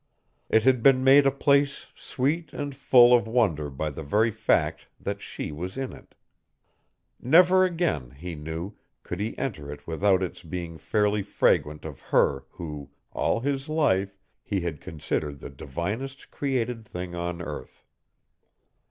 [0.49, 4.87] It had been made a place sweet and full of wonder by the very fact
[4.99, 6.15] that she was in it.
[7.21, 12.45] Never again, he knew, could he enter it without its being faintly fragrant of her
[12.49, 17.85] who, all his life, he had considered the divinest created thing on earth.